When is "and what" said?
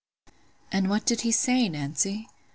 0.71-1.05